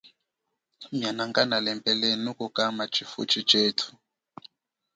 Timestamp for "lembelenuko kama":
1.65-2.83